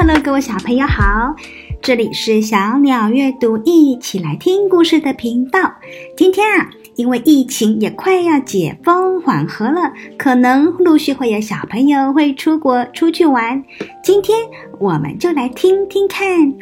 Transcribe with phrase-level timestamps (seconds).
[0.00, 1.34] Hello，各位小朋友好，
[1.82, 5.74] 这里是小鸟阅读，一起来听故事的频道。
[6.16, 13.64] 今天啊，因为疫情也快要解封缓和了，可能陆续会有小朋友会出国出去玩。
[14.00, 14.38] 今天
[14.78, 16.54] 我们就来听听看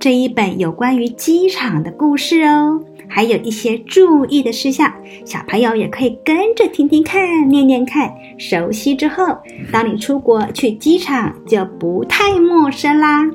[0.00, 2.82] 这一本有关于机场的故事哦。
[3.08, 4.92] 还有一些注意的事项，
[5.24, 9.24] 小朋友也可以跟着听听看，念念看，熟悉之后，
[9.70, 13.28] 当你出国去机场就不太陌生啦。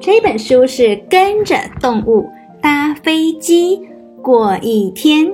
[0.00, 2.28] 这本书是跟着动物
[2.60, 3.80] 搭飞机
[4.22, 5.32] 过一天，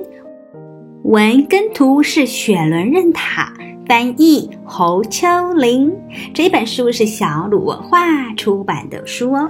[1.03, 3.53] 文跟图是雪伦任塔，
[3.87, 5.91] 翻译侯秋玲。
[6.33, 9.49] 这本书是小鲁文化出版的书哦。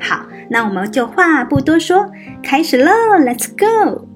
[0.00, 2.10] 好，那我们就话不多说，
[2.42, 4.06] 开始喽！Let's go。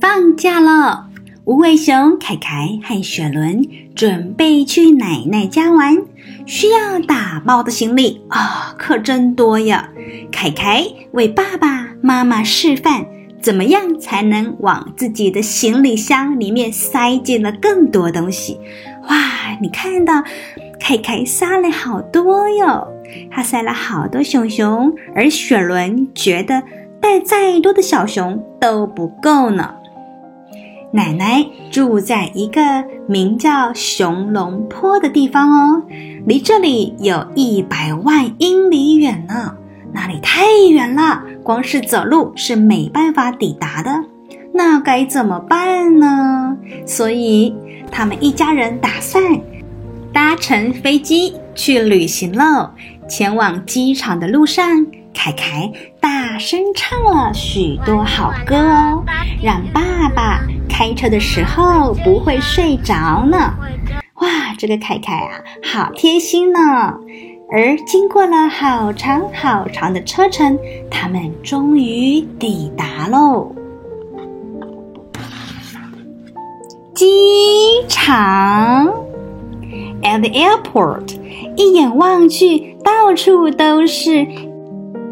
[0.00, 1.08] 放假了，
[1.44, 5.98] 无尾熊凯凯和雪伦准备去奶奶家玩，
[6.46, 9.88] 需要打包的行李啊、哦，可真多呀！
[10.30, 13.06] 凯凯为爸爸妈妈示范，
[13.40, 18.58] 怎么样才能往自己的行李箱里面塞进了更多东西。
[19.08, 20.22] 哇，你看到
[20.80, 22.91] 凯凯塞了好多哟！
[23.30, 26.62] 他塞了好多熊熊，而雪伦觉得
[27.00, 29.74] 带再多的小熊都不够呢。
[30.94, 35.82] 奶奶住在一个名叫熊龙坡的地方哦，
[36.26, 39.56] 离这里有一百万英里远呢，
[39.94, 44.04] 那里太远了，光是走路是没办法抵达的。
[44.52, 46.58] 那该怎么办呢？
[46.84, 47.54] 所以
[47.90, 49.40] 他们一家人打算
[50.12, 52.68] 搭乘飞机去旅行喽。
[53.12, 59.04] 前往机场的路上，凯凯大声唱了许多好歌哦，
[59.42, 63.52] 让爸爸开车的时候不会睡着呢。
[64.14, 66.58] 哇，这个凯凯啊，好贴心呢。
[67.50, 70.58] 而经过了好长好长的车程，
[70.90, 73.54] 他们终于抵达喽。
[76.94, 77.04] 机
[77.88, 78.86] 场
[80.00, 81.20] ，at the airport。
[81.54, 84.26] 一眼望去，到处都是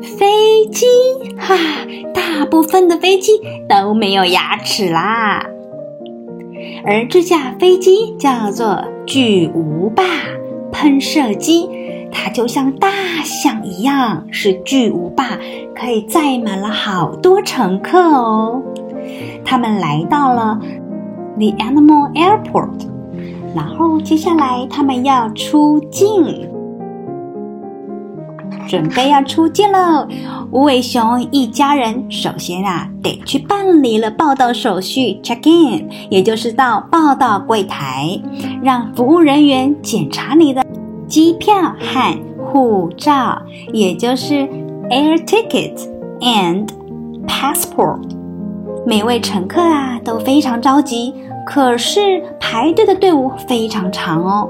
[0.03, 0.87] 飞机，
[1.39, 1.57] 哈，
[2.15, 3.33] 大部分的飞机
[3.69, 5.45] 都没有牙齿啦。
[6.85, 10.05] 而这架飞机叫做巨无霸
[10.73, 11.69] 喷射机，
[12.11, 12.89] 它就像大
[13.23, 15.39] 象一样，是巨无霸，
[15.75, 18.63] 可以载满了好多乘客哦。
[19.45, 20.59] 他们来到了
[21.39, 22.87] The Animal Airport。
[23.55, 26.49] 然后接下来他们要出境，
[28.71, 30.07] 准备要出境了。
[30.53, 38.17] 无尾熊一家人首先啊得去办理了报到手续，check in，也就是到报到柜台，
[38.63, 40.65] 让服务人员检查你的
[41.09, 43.43] 机票和护照，
[43.73, 44.49] 也就是
[44.89, 45.77] air ticket
[46.21, 46.69] and
[47.27, 47.99] passport。
[48.87, 51.13] 每位乘客啊都非常着急。
[51.45, 54.49] 可是排队的队伍非常长哦，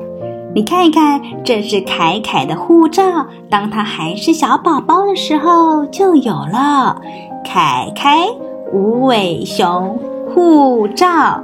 [0.53, 3.03] 你看一看，这是凯凯的护照，
[3.49, 7.01] 当他还是小宝宝的时候就有了。
[7.45, 8.27] 凯凯
[8.73, 9.97] 无尾熊
[10.35, 11.41] 护照。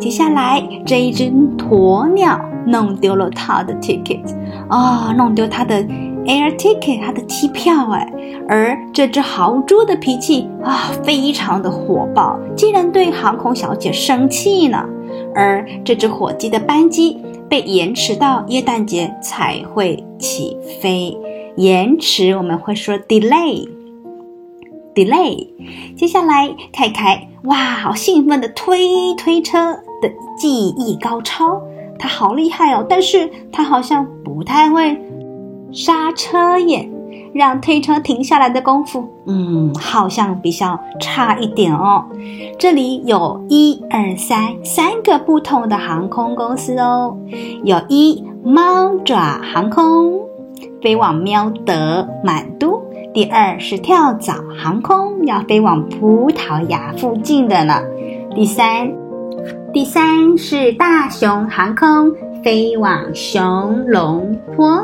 [0.00, 4.24] 接下来这一只鸵鸟弄丢了他的 ticket，
[4.68, 5.84] 哦，弄丢他的。
[6.26, 8.12] Air ticket，它的机票哎，
[8.46, 14.84] 而这只豪猪的脾气啊，非常的火爆，竟然对航空小姐生气呢。
[15.34, 17.18] 而这只火鸡的班机
[17.50, 21.14] 被延迟到耶诞节才会起飞，
[21.56, 23.66] 延迟我们会说 delay，delay。
[25.96, 31.60] 接下来凯凯哇，好兴奋的推推车的技艺高超，
[31.98, 34.96] 他好厉害哦，但是他好像不太会。
[35.72, 36.90] 刹车耶，
[37.32, 42.04] 让推车停下来的功夫，嗯，好像比较差一点哦。
[42.58, 47.16] 这里有一二三三个不同的航空公司哦，
[47.64, 50.20] 有一猫爪航空
[50.82, 52.82] 飞往喵德满都，
[53.12, 57.80] 第二是跳蚤航空要飞往葡萄牙附近的呢，
[58.34, 58.90] 第三，
[59.72, 62.12] 第三是大熊航空
[62.42, 64.82] 飞往熊龙坡。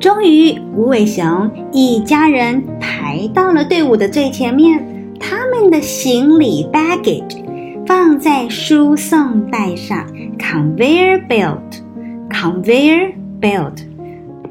[0.00, 4.82] 终于，无尾熊一家人排到了队伍的最前面。
[5.20, 7.44] 他们的行李 baggage
[7.86, 10.06] 放在输送带上
[10.38, 13.12] ，conveyor belt，conveyor
[13.42, 13.74] belt，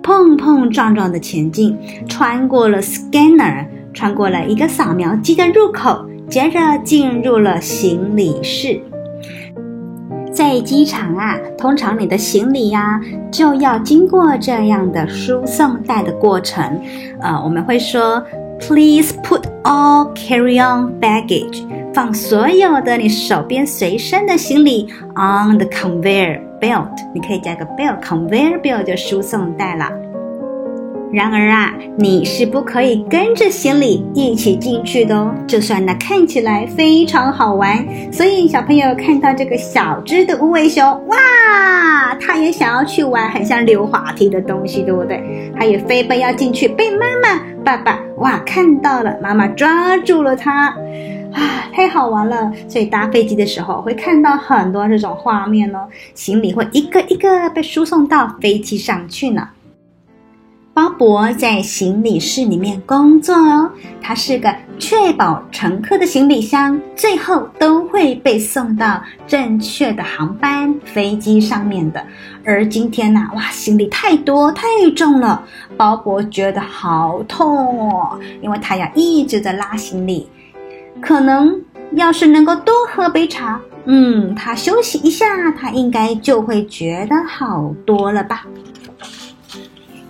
[0.04, 1.76] 碰碰撞撞的前进，
[2.08, 8.80] 穿过了 scanner，穿过了一个扫描机的入口，接着进入了行李室。
[10.32, 16.80] 在机场啊，通常你的行李呀、啊、就要经过这样的输送带的过程。
[17.20, 18.24] 呃，我们会说
[18.60, 26.90] ，Please put all carry-on baggage，放所有的你手边随身的行李 on the conveyor belt。
[27.14, 29.92] 你可以加个 belt，conveyor belt 就输送带了。
[31.12, 35.34] 然而啊，你是不可以跟着行李一起进去的哦。
[35.48, 37.84] 就算那看起来非常好玩，
[38.14, 45.52] 所以小朋友看到这个小只的无尾熊，哇，他也想要去玩很像溜滑梯的东西，对不对？
[45.58, 50.68] 他也飞奔要进去，被妈妈、爸爸哇看到了，妈妈抓住了他，
[51.34, 52.52] 啊，太好玩了！
[52.68, 59.48] 所以搭飞机的时候会看到很多这种画面哦，行李会一个一个被输送到飞机上去呢。
[60.80, 63.70] 鲍勃在行李室里面工作哦，
[64.02, 72.02] 他是个确保乘客的行李箱最后都会被送到正确的航班飞机上面的。
[72.46, 74.66] 而今天呢，哇，行李太多太
[74.96, 75.44] 重了，
[75.76, 80.30] 鲍勃觉得好痛哦，因为他要一直在拉行李。
[81.02, 81.62] 可能
[81.92, 85.26] 要是能够多喝杯茶，嗯，他休息一下，
[85.60, 88.46] 他应该就会觉得好多了吧。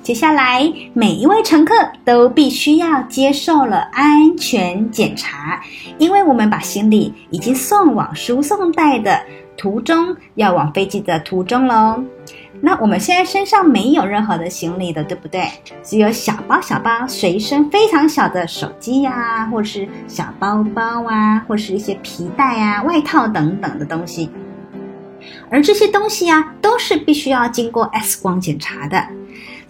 [0.02, 1.74] 接下来，每一位乘客
[2.04, 5.62] 都必须要接受了安全检查，
[6.00, 9.22] 因为我们把行李已经送往输送带的
[9.56, 12.04] 途中，要往飞机的途中喽。
[12.62, 15.48] 那我们现在身上没有任何的行李的，对不对？
[15.84, 24.30] 只有小包小包随身非常小的手机呀，或是小包包啊，或是一些皮带啊、外套等等的东西。
[25.52, 29.06] 而这些东西啊，都是必须要经过 X 光检查的。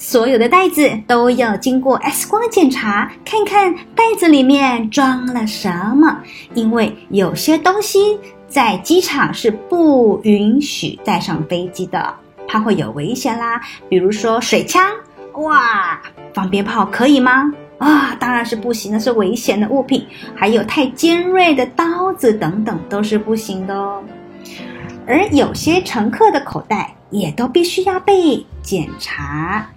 [0.02, 6.24] 所有的袋子都要经过 X 光检查，看看袋子里面装了什么。
[6.54, 8.18] 因为有些东西
[8.48, 12.16] 在机场是不允许带上飞机的，
[12.48, 13.62] 怕会有危险啦。
[13.90, 14.90] 比如说水枪，
[15.34, 16.02] 哇，
[16.34, 17.52] 放鞭炮可以吗？
[17.78, 20.08] 啊，当然是不行，那是危险的物品。
[20.34, 24.02] 还有太尖锐的刀子等等都是不行的哦。
[25.06, 29.70] 而有些乘客的口袋也都必须要被检查。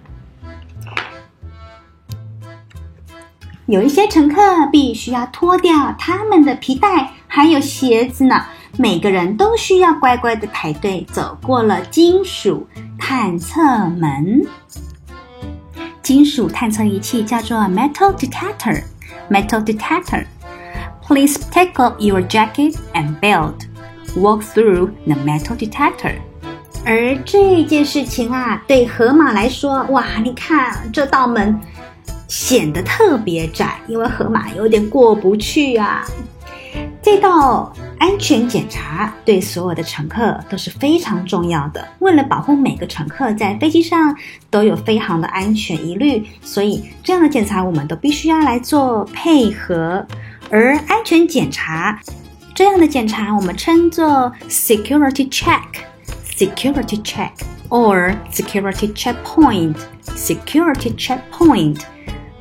[3.65, 8.43] 有一些乘客必须要脱掉他们的皮带，还有鞋子呢。
[8.77, 12.67] 每个人都需要乖乖的排队走过了金属
[12.99, 14.41] 探测门。
[16.01, 18.83] 金属探测仪器叫做 metal detector。
[19.29, 20.25] metal detector。
[21.07, 23.67] Please take off your jacket and belt.
[24.15, 26.15] Walk through the metal detector。
[26.85, 31.61] 而这件事情啊，对河马来说，哇，你看这道门。
[32.33, 36.03] 显得特别窄，因为河马有点过不去啊。
[36.99, 41.87] 这道安全检查对所有的乘客都是非常重要的。
[41.99, 44.15] 为了保护每个乘客在飞机上
[44.49, 50.03] 都有飞航的安全疑虑，所以这样的检查我们都必须要来做配合。
[50.49, 51.99] 而安全检查
[52.55, 57.29] 这样的检查，我们称作 security check，security check
[57.69, 61.77] or security checkpoint，security checkpoint。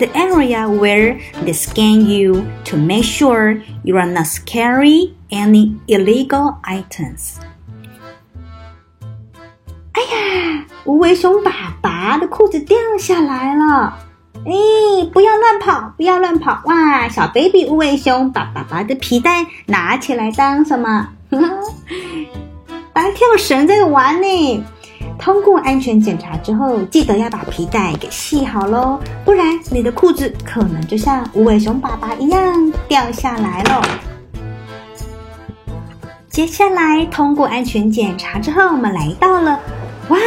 [0.03, 6.57] The area where they scan you to make sure you are not carry any illegal
[6.65, 7.37] items.
[9.93, 13.97] 哎呀，无尾熊爸爸的裤子掉下来了！
[14.45, 16.61] 哎，不要乱跑，不要乱跑！
[16.65, 21.11] 哇，小 baby 无尾熊把爸爸的皮带拿起来当什么？
[22.93, 24.65] 当跳绳在玩呢。
[25.23, 33.81] 通过安全检查之后，记得要把皮带给系好喽，不然你的裤子可能就像无尾熊爸爸一样掉下来喽。
[36.29, 39.61] 接下来通过安全检查之后，我们来到了
[40.09, 40.19] 哇，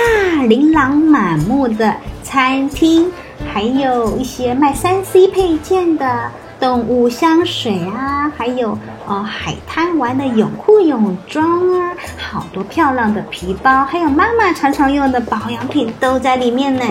[0.47, 3.11] 琳琅满目的餐厅，
[3.53, 6.31] 还有一些卖三 C 配件的。
[6.65, 16.83] 动物香水啊，还有哦，海滩玩的泳裤、泳装啊，好多漂亮的皮包，还有妈妈常常用的保养品都在里面呢。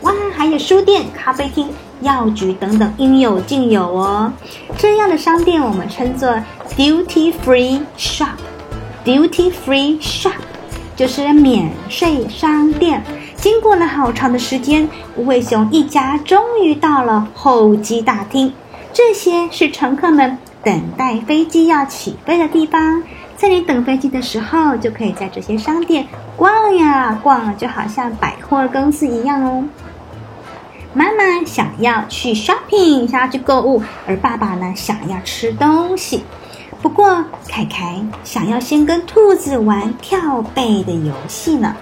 [0.00, 1.68] 哇，还有书店、咖啡厅、
[2.00, 4.32] 药局等等，应有尽有哦。
[4.76, 6.34] 这样的商店我们称作
[6.76, 8.30] duty free shop。
[9.04, 10.32] duty free shop
[10.96, 13.00] 就是免税商店。
[13.36, 18.52] 经过了好长的时间，无尾熊一家终于到了候机大厅。
[18.92, 23.02] 这些是乘客们等待飞机要起飞的地方，
[23.36, 26.06] 在你等飞机的时候，就可以在这些商店
[26.36, 29.64] 逛呀逛，就好像百货公司一样哦。
[30.92, 36.24] 妈妈想要去 shopping，想要去购物，而爸爸呢，想要吃东西。
[36.82, 41.76] 不过凯凯想要先跟兔子玩跳背的游戏呢，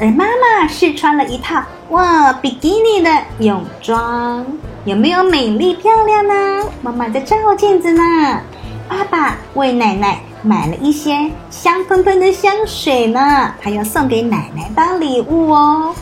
[0.00, 3.10] 而妈妈试穿了一套哇比基尼的
[3.40, 4.46] 泳装，
[4.88, 6.64] 有没有美丽漂亮呢？
[6.80, 8.40] 妈妈在照镜子呢。
[8.88, 15.94] 爸爸为奶奶买了一些香喷喷的香水呢，还要送给奶奶当礼物哦。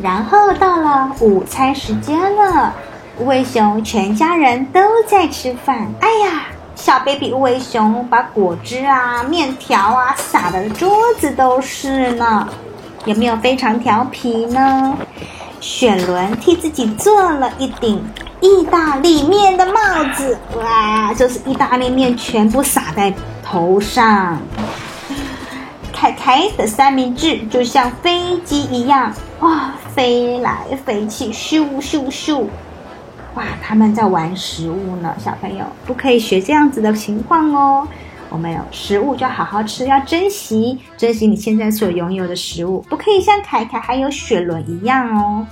[0.00, 2.72] 然后到了午餐时间了，
[3.18, 5.92] 无尾熊全家人都在吃饭。
[5.98, 6.44] 哎呀，
[6.76, 12.48] 小 baby 无尾熊把果汁啊、面条啊洒的桌子都是呢，
[13.04, 14.96] 有没有非常调皮呢？
[15.62, 18.04] 雪伦替自己做了一顶
[18.40, 19.72] 意大利面的帽
[20.12, 23.14] 子，哇，就是意大利面全部洒在
[23.44, 24.36] 头上。
[25.92, 32.44] 凯凯的三明治就像飞机一样，哇，飞来飞去，咻咻咻！
[33.34, 37.86] 哇，他们在玩食物呢，小朋友不可以学这样子的情况哦。
[38.32, 45.46] 我们有食物就要好好吃，要珍惜，珍惜你现在所拥有的食物，不可以像凯凯还有雪伦一样哦。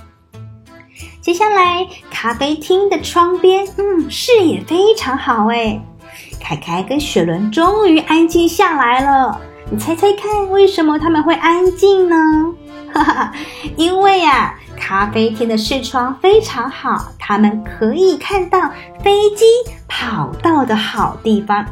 [1.21, 5.79] 接下来，咖啡厅的窗边，嗯，视野非常好诶。
[6.39, 9.39] 凯凯跟雪伦终于安静下来了。
[9.69, 12.17] 你猜猜看，为什么他们会安静呢？
[12.91, 13.31] 哈哈，
[13.77, 18.71] 因为呀，咖啡厅的视窗非常好，他们可以看到
[19.03, 19.45] 飞机
[19.87, 21.63] 跑道的好地方。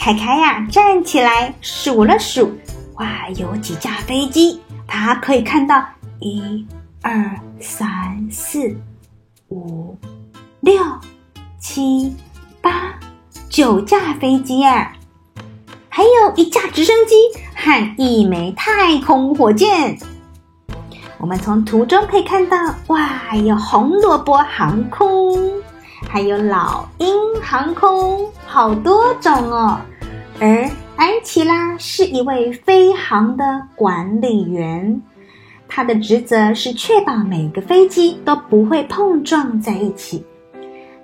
[0.00, 2.50] 凯凯呀，站起来数了数，
[2.94, 4.58] 哇，有几架飞机？
[4.86, 5.84] 他可以看到
[6.20, 6.66] 一。
[7.02, 8.74] 二三四
[9.48, 9.94] 五
[10.60, 10.82] 六
[11.58, 12.16] 七
[12.62, 12.98] 八
[13.50, 14.90] 九架飞机啊，
[15.90, 17.14] 还有一架直升机
[17.54, 19.98] 和一枚太空火箭。
[21.18, 25.52] 我们从图中可以看到，哇，有红萝卜航空，
[26.12, 27.06] 还有老鹰
[27.40, 29.80] 航空，好多种哦。
[30.40, 35.00] 而安琪拉是一位飞航的管理员。
[35.68, 40.24] 他的职责是确保每个飞机都不会碰撞在一起。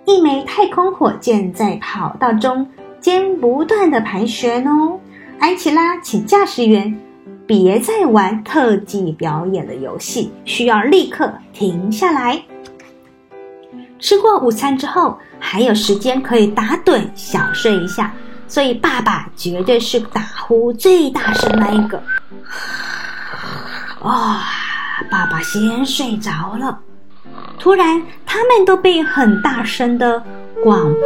[0.07, 2.69] 一枚太空火箭在跑道中
[3.01, 4.99] 间不断地盘旋哦。
[5.39, 6.99] 安琪拉，请驾驶员
[7.47, 12.43] 别再玩特技表演的游戏，需要立刻停下来。
[13.99, 18.13] 吃过午餐之后，还有时间可以打盹小睡一下，
[18.47, 21.99] 所以爸爸绝对是打呼最大声那一个。
[24.03, 24.39] 啊、哦，
[25.11, 26.79] 爸爸先睡着了。
[27.59, 30.23] 突然，他们都被很大声的
[30.63, 31.05] 广播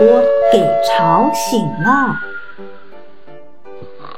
[0.53, 2.21] 给吵醒了。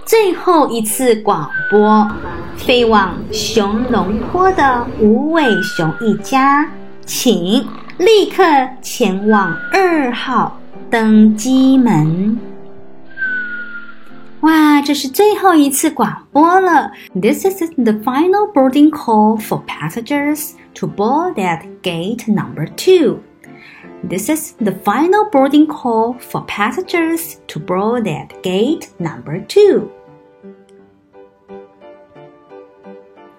[0.05, 2.11] 最后一次广播，
[2.57, 6.69] 飞往熊龙坡的无尾熊一家，
[7.07, 7.67] 请
[8.02, 8.44] 立刻
[8.82, 10.60] 前往二号
[10.90, 12.38] 登机门。
[14.42, 16.92] 哇，这是最后一次广播了。
[17.20, 23.20] This is the final boarding call for passengers to board at gate number two.
[24.08, 29.90] This is the final boarding call for passengers to board at gate number two.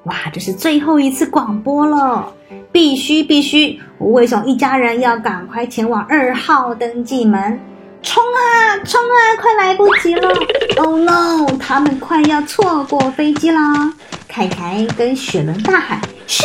[0.03, 2.35] 哇，这是最后一次广播了，
[2.74, 7.58] 必须必须，无尾熊一家人要赶快前往二号登机门。
[8.02, 9.18] 冲啊冲啊！
[9.40, 10.28] 快来不及了！
[10.76, 11.46] Oh no！
[11.58, 13.94] 他们快要错过飞机啦！
[14.28, 16.44] 凯凯跟雪伦大喊：“咻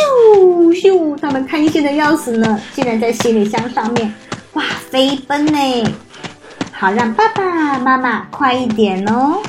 [0.71, 4.13] 咻！”他们开心的要死呢，竟然在行李箱上面
[4.53, 5.83] 哇飞奔呢！
[6.71, 9.41] 好，让爸爸妈妈快一点哦。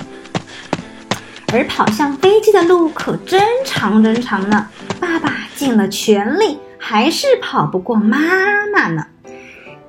[1.52, 4.66] 而跑向飞机的路可真长真长呢，
[4.98, 9.06] 爸爸尽了全力，还是跑不过妈妈呢。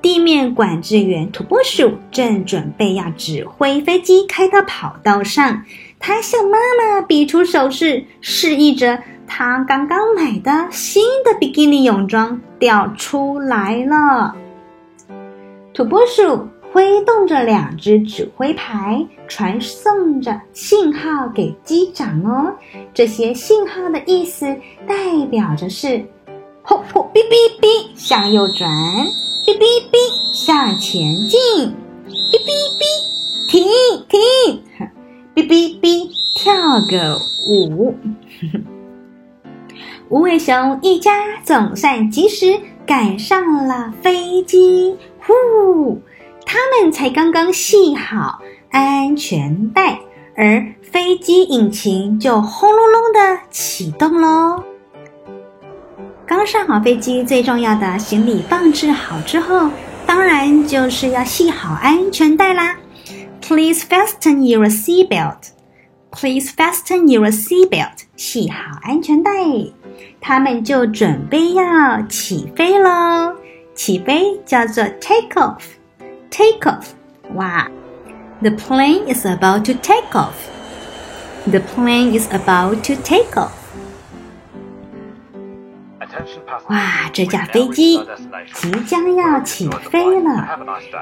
[0.00, 5.64] 地面管制员土拨鼠正准备要指挥飞机开到跑道上，
[5.98, 14.34] 他向妈妈比出手势，示意着他刚刚买的新的比基尼泳装掉出来了。
[15.72, 22.52] 土拨鼠挥动着两只指挥牌，传送着信号给机长哦。
[22.92, 24.46] 这些信号的意思
[24.88, 26.04] 代表着是：
[26.62, 28.70] 吼吼，哔哔哔，向右转。
[29.44, 29.98] 哔哔哔，
[30.32, 31.74] 向前进！
[32.08, 33.66] 哔哔哔，停
[34.08, 34.62] 停！
[35.34, 37.94] 哔哔哔，跳个舞！
[40.08, 44.96] 无尾熊一家总算及时赶上了飞机。
[45.26, 46.00] 呼，
[46.46, 48.40] 他们才刚刚系好
[48.70, 49.98] 安全带，
[50.36, 54.62] 而飞机引擎就轰隆隆的启动喽。
[56.41, 59.69] 刚上好飞机，最重要的行李放置好之后，
[60.05, 62.75] 当然就是要系好安全带啦。
[63.41, 65.51] Please fasten your seatbelt.
[66.11, 68.05] Please fasten your seatbelt.
[68.15, 69.31] 系好安全带。
[70.19, 73.33] 他们就准备要起飞喽。
[73.73, 76.87] 起飞叫做 take off。take off。
[77.35, 77.69] 哇，
[78.41, 80.33] The plane is about to take off.
[81.45, 83.51] The plane is about to take off.
[86.68, 88.00] 哇，这架飞机
[88.54, 90.48] 即将要起飞了。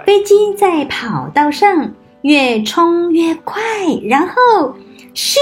[0.06, 3.62] 飞机在跑道上越冲越快，
[4.04, 4.74] 然后
[5.14, 5.38] 咻，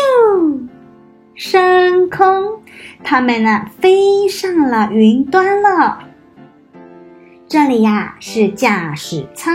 [1.34, 2.62] 升空，
[3.02, 5.98] 他们呢飞上了云端了。
[7.48, 9.54] 这里呀是驾驶舱，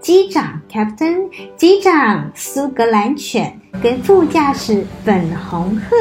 [0.00, 5.96] 机长 Captain，机长苏格兰犬跟副驾驶粉红鹤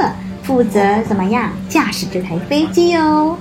[0.50, 3.38] 负责怎么样驾驶这台飞机哦。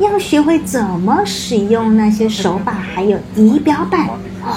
[0.00, 4.08] 要学会怎么使用那些手把，还有仪表板，
[4.44, 4.56] 哇，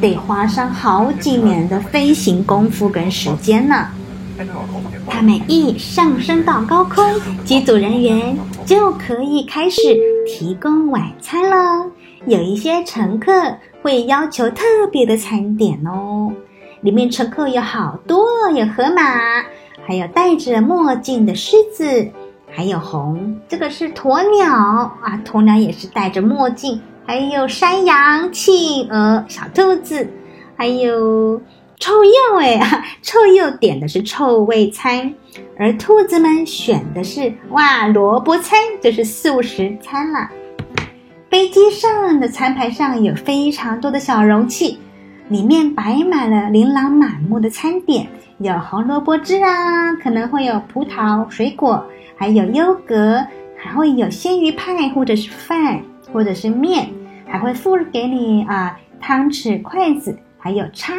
[0.00, 3.86] 得花上好几年的飞行功夫跟时间呢。
[5.08, 7.04] 他们一上升到高空，
[7.44, 9.80] 机组人员就可以开始
[10.26, 11.86] 提供晚餐了。
[12.26, 13.30] 有一些乘客
[13.82, 16.32] 会要求特别的餐点哦，
[16.80, 19.44] 里面乘客有好多，有河马，
[19.86, 22.08] 还有戴着墨镜的狮子。
[22.56, 26.80] 还有红，这个是鸵鸟啊，鸵鸟也是戴着墨镜。
[27.06, 30.08] 还有山羊、企鹅、小兔子，
[30.56, 31.42] 还有
[31.78, 35.12] 臭鼬哎， 臭鼬点的是臭味餐，
[35.58, 40.30] 而兔子们选的是哇萝卜餐，就是素食餐啦。
[41.28, 44.78] 飞机上的餐盘上有非常多的小容器，
[45.28, 48.06] 里面摆满了琳琅满目的餐点，
[48.38, 51.84] 有红萝卜汁啊，可能会有葡萄、水果。
[52.16, 53.20] 还有优格，
[53.56, 55.80] 还会有鲜鱼派，或者是饭，
[56.12, 56.88] 或者是面，
[57.26, 60.94] 还会附给你啊汤匙、筷子，还有叉，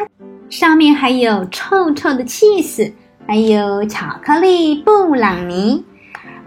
[0.50, 2.92] 上面还有臭臭的 cheese，，
[3.26, 5.86] 还有巧克力布朗尼。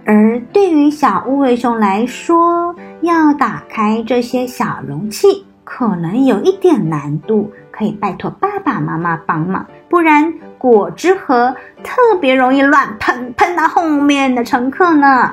[0.04, 10.32] 而对于小乌龟熊来说，要打开这些小容器，可能有一点难度，可以拜托爸爸妈妈帮忙，不然。
[10.58, 15.32] 果汁盒特别容易乱喷，喷到后面的乘客呢。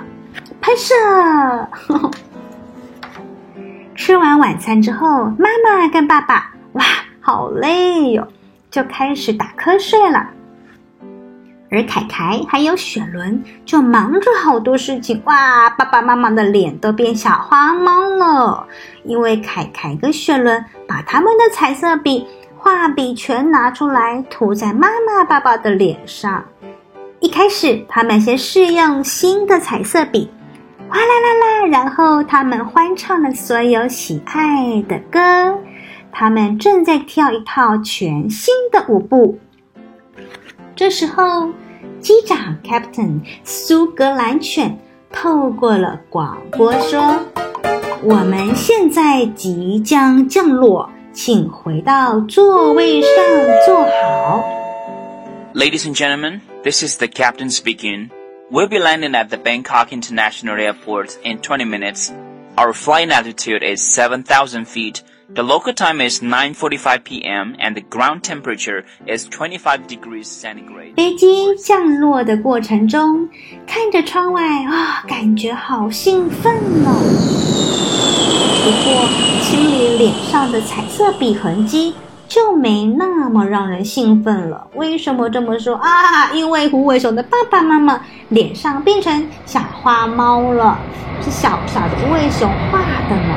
[0.62, 0.94] 拍摄。
[3.96, 6.84] 吃完晚餐之后，妈妈跟爸爸哇，
[7.20, 8.28] 好累哟，
[8.70, 10.30] 就开始打瞌睡了。
[11.72, 18.68] 而凯凯还有雪伦就忙着好多事情哇，爸爸妈妈的脸都变小花猫了，
[19.04, 22.28] 因为凯凯跟雪伦把他们的彩色笔。
[22.66, 26.44] 画笔全拿出来涂在妈妈、爸爸的脸上。
[27.20, 30.28] 一开始，他们先试用新的彩色笔，
[30.90, 35.56] 哗啦啦啦，然后他们欢唱了所有喜爱的歌。
[36.12, 39.38] 他们正在跳一套全新的舞步。
[40.76, 41.52] 这时候，
[42.00, 44.76] 机长 Captain 苏格兰犬
[45.12, 47.20] 透过了广播说
[48.02, 53.11] ：“我们现在即将降落。”请回到座位上
[53.67, 54.45] 坐好。
[55.55, 58.11] Ladies and gentlemen, this is the captain speaking.
[58.51, 62.11] We'll be landing at the Bangkok International Airport in 20 minutes.
[62.57, 65.03] Our flight altitude is 7,000 feet.
[65.34, 67.56] The local time is 9:45 p.m.
[67.58, 70.94] and the ground temperature is 25 degrees centigrade.
[70.96, 73.28] 飞机降落的过程中，
[73.66, 76.54] 看着窗外啊、感觉好兴奋
[76.86, 76.94] 哦。
[78.64, 79.08] 不过，
[79.42, 81.96] 清理脸上的彩色笔痕迹
[82.28, 84.68] 就没那么让人兴奋了。
[84.76, 86.32] 为什么这么说啊？
[86.34, 90.78] 因为无尾熊的爸爸妈妈脸上变成小花猫了，
[91.24, 93.36] 是小小的无尾熊画的呢。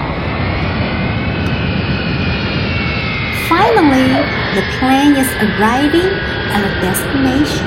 [3.48, 4.12] Finally,
[4.54, 6.10] the plane is arriving
[6.52, 7.66] at a destination.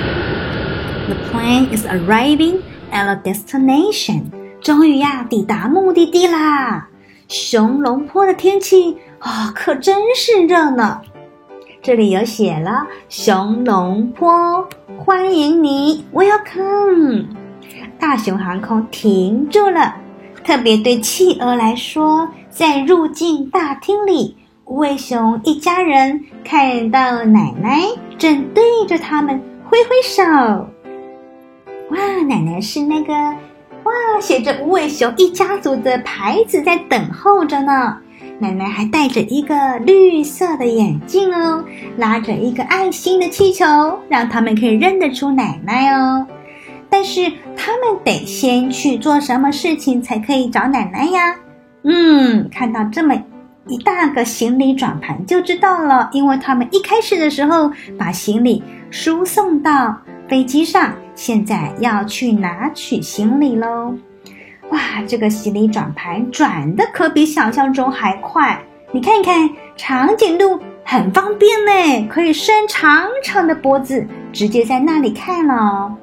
[1.10, 4.32] The plane is arriving at a destination.
[4.62, 6.88] 终于呀，抵达目的地啦！
[7.28, 11.02] 熊龙坡的天气啊、可真是热闹。
[11.82, 17.26] 这里有写了熊龙坡，欢迎你，Welcome。
[18.00, 19.96] 大熊航空停住了，
[20.44, 24.38] 特别对企鹅来说，在入境大厅里，
[24.72, 27.82] 无尾熊一家人看到奶奶
[28.18, 30.24] 正对着他们挥挥手。
[31.90, 33.14] 哇，奶奶是那个。
[33.14, 37.98] 哇，写着“无尾熊一家族”的牌子在等候着呢。
[38.40, 41.66] 奶奶还戴着一个绿色的眼镜哦，
[41.98, 43.66] 拉着一个爱心的气球，
[44.08, 46.26] 让他们可以认得出奶奶哦。
[46.90, 51.36] 但是他们得先去做什么事情才可以找奶奶呀？
[51.84, 53.22] 嗯，看到这么
[53.72, 63.96] 一大个行李转盘就知道了，因为他们一开始的时候把行李输送到飞机上，现在要去拿取行李喽。
[64.72, 68.62] 哇，这个行李转盘转的可比想象中还快！
[68.92, 75.96] 你看一看，长颈鹿很方便呢，可以伸长长的脖子，直接在那里看了。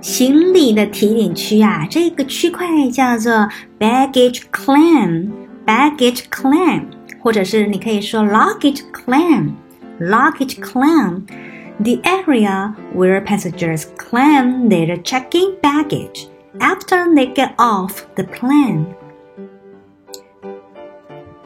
[0.00, 3.48] 行李的提领区啊，这个区块叫做
[3.80, 5.30] baggage Claim
[5.65, 6.83] claim，baggage claim，
[7.21, 16.27] 或者是你可以说 luggage claim，luggage claim，the area where passengers claim their check-in baggage
[16.59, 18.85] after they get off the plane。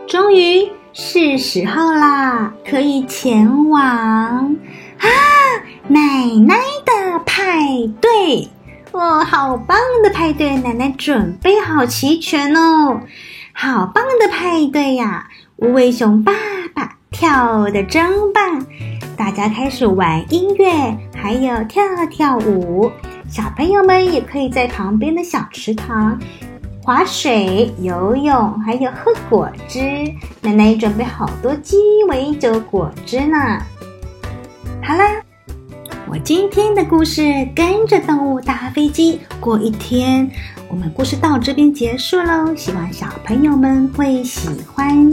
[0.08, 4.56] 终于是时候啦，可以前往啊
[5.88, 6.00] 奶
[6.46, 6.56] 奶
[6.86, 7.60] 的派
[8.00, 8.50] 对。
[8.92, 10.56] 哇，好棒的派对！
[10.56, 13.02] 奶奶准备好齐全哦，
[13.63, 15.29] 好棒的派对呀！
[15.57, 16.33] 无尾熊爸
[16.73, 18.65] 爸跳得真棒，
[19.19, 22.91] 大家开始玩音乐，还有跳跳舞。
[23.29, 26.19] 小朋友们也可以在旁边的小池塘
[26.83, 29.79] 划水、游泳，还有喝果汁。
[30.41, 31.77] 奶奶准备好多鸡
[32.09, 33.37] 尾酒果汁呢。
[34.83, 35.21] 好啦，
[36.09, 40.31] 我今天的故事跟着动物搭飞机过一天，
[40.71, 42.55] 我们故事到这边结束喽。
[42.55, 45.11] 希望小朋友们会喜欢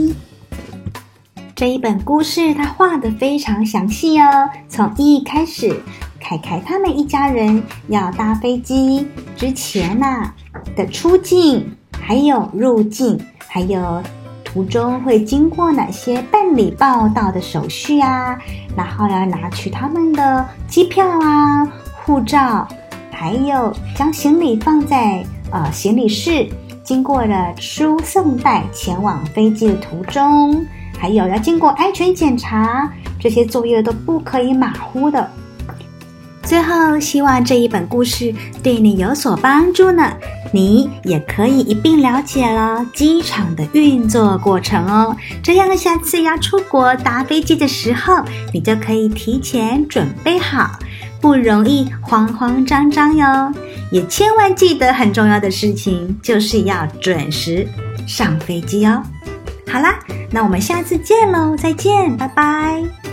[1.56, 5.82] 这一本故事，它画得非常详细哦，从一开始。
[6.20, 10.32] 凯凯他们一家人要搭飞机之前呐
[10.76, 11.68] 的出境，
[11.98, 13.18] 还有入境，
[13.48, 14.00] 还有
[14.44, 18.38] 途中会经过哪些办理报到的手续啊？
[18.76, 21.66] 然后要拿取他们的机票啊、
[22.04, 22.68] 护照，
[23.10, 26.46] 还有将行李放在呃行李室，
[26.82, 30.64] 经过了输送带前往飞机的途中，
[30.98, 35.30] 还有要经过安全检查，这些作业都不可以马虎的。
[36.42, 40.12] 最后，希望这一本故事对你有所帮助呢。
[40.50, 45.14] 你也可以一并了解了机场的运作过程哦。
[45.42, 50.70] 这样下次要出国搭飞机的时候，你就可以提前准备好，
[51.20, 53.52] 不容易慌慌张张哟。
[53.90, 57.66] 也千万记得很重要的事情，就是要准时
[58.06, 59.02] 上飞机哦。
[59.66, 59.98] 好啦，
[60.30, 63.07] 那我们下次见喽，再见，拜拜。